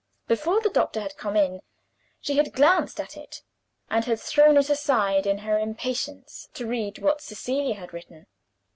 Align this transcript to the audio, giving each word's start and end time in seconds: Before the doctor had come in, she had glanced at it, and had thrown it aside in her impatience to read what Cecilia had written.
Before 0.27 0.59
the 0.59 0.71
doctor 0.71 0.99
had 0.99 1.15
come 1.15 1.35
in, 1.35 1.61
she 2.19 2.37
had 2.37 2.53
glanced 2.53 2.99
at 2.99 3.15
it, 3.15 3.43
and 3.87 4.03
had 4.05 4.19
thrown 4.19 4.57
it 4.57 4.67
aside 4.67 5.27
in 5.27 5.37
her 5.45 5.59
impatience 5.59 6.49
to 6.55 6.65
read 6.65 6.97
what 6.97 7.21
Cecilia 7.21 7.75
had 7.75 7.93
written. 7.93 8.25